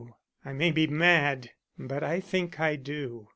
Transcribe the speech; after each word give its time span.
I 0.43 0.51
may 0.53 0.71
be 0.71 0.87
mad, 0.87 1.51
but 1.77 2.01
I 2.03 2.21
think 2.21 2.59
I 2.59 2.75
do." 2.75 3.27